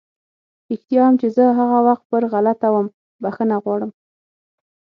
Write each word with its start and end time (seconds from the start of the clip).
رښتيا 0.69 1.01
هم 1.07 1.15
چې 1.21 1.27
زه 1.35 1.43
هغه 1.59 1.77
وخت 1.87 2.03
پر 2.11 2.23
غلطه 2.33 2.67
وم، 2.71 2.87
بښنه 3.21 3.55
غواړم! 3.63 3.91